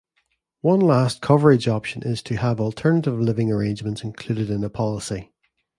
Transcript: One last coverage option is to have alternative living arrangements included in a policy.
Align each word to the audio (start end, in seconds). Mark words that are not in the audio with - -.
One 0.61 0.79
last 0.79 1.21
coverage 1.21 1.67
option 1.67 2.01
is 2.01 2.23
to 2.23 2.35
have 2.37 2.59
alternative 2.59 3.19
living 3.19 3.51
arrangements 3.51 4.03
included 4.03 4.49
in 4.49 4.63
a 4.63 4.69
policy. 4.71 5.31